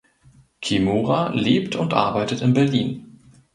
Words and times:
Kimura 0.61 1.29
lebt 1.31 1.75
und 1.75 1.93
arbeitet 1.93 2.41
in 2.41 2.55
Berlin. 2.55 3.19